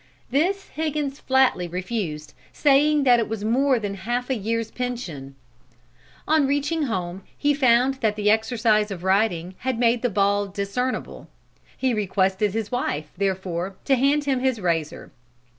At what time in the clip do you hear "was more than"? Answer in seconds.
3.29-3.93